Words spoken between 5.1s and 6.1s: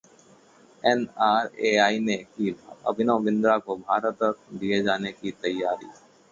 की तैयारी